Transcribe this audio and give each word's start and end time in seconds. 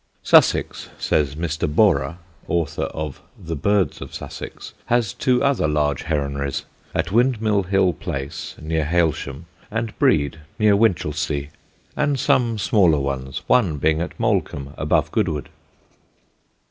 Sussex, 0.23 0.89
says 0.97 1.35
Mr. 1.35 1.71
Borrer, 1.71 2.17
author 2.47 2.85
of 2.85 3.21
The 3.37 3.55
Birds 3.55 4.01
of 4.01 4.15
Sussex, 4.15 4.73
has 4.87 5.13
two 5.13 5.43
other 5.43 5.67
large 5.67 6.05
heronries 6.05 6.63
at 6.95 7.11
Windmill 7.11 7.61
Hill 7.61 7.93
Place, 7.93 8.55
near 8.59 8.83
Hailsham, 8.83 9.45
and 9.69 9.95
Brede, 9.99 10.39
near 10.57 10.75
Winchelsea 10.75 11.51
and 11.95 12.19
some 12.19 12.57
smaller 12.57 12.99
ones, 12.99 13.43
one 13.45 13.77
being 13.77 14.01
at 14.01 14.19
Molecomb, 14.19 14.73
above 14.75 15.11
Goodwood. 15.11 15.49